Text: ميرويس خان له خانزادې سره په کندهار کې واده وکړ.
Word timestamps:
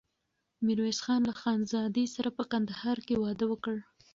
ميرويس 0.65 0.99
خان 1.05 1.21
له 1.29 1.33
خانزادې 1.41 2.05
سره 2.15 2.29
په 2.37 2.43
کندهار 2.51 2.97
کې 3.07 3.15
واده 3.23 3.45
وکړ. 3.51 3.75